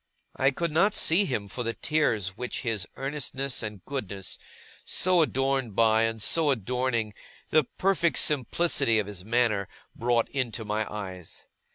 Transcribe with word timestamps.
I 0.35 0.49
could 0.49 0.71
not 0.71 0.95
see 0.95 1.25
him 1.25 1.47
for 1.47 1.61
the 1.63 1.75
tears 1.75 2.29
which 2.29 2.61
his 2.63 2.87
earnestness 2.95 3.61
and 3.61 3.85
goodness, 3.85 4.39
so 4.83 5.21
adorned 5.21 5.75
by, 5.75 6.05
and 6.05 6.19
so 6.19 6.49
adorning, 6.49 7.13
the 7.51 7.65
perfect 7.77 8.17
simplicity 8.17 8.97
of 8.97 9.05
his 9.05 9.23
manner, 9.23 9.67
brought 9.95 10.27
into 10.29 10.65
my 10.65 10.91
eyes. 10.91 11.45